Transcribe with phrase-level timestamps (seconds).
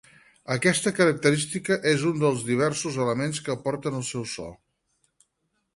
[0.53, 4.49] Aquesta característica és un dels diversos elements que aporten al seu so.